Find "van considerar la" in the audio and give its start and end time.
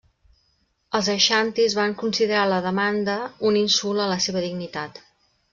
1.81-2.59